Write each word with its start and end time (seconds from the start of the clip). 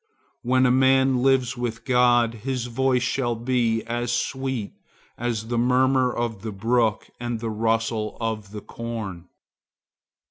When 0.41 0.65
a 0.65 0.71
man 0.71 1.21
lives 1.21 1.55
with 1.55 1.85
God, 1.85 2.33
his 2.33 2.65
voice 2.65 3.03
shall 3.03 3.35
be 3.35 3.83
as 3.83 4.11
sweet 4.11 4.73
as 5.15 5.49
the 5.49 5.59
murmur 5.59 6.11
of 6.11 6.41
the 6.41 6.51
brook 6.51 7.07
and 7.19 7.39
the 7.39 7.51
rustle 7.51 8.17
of 8.19 8.49
the 8.49 8.61
corn. 8.61 9.29